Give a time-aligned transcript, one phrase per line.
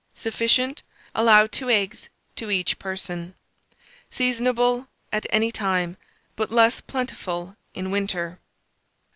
[0.15, 0.81] Sufficient.
[1.13, 3.35] Allow 2 eggs to each person.
[4.09, 5.95] Seasonable at any time,
[6.35, 8.39] but less plentiful in winter.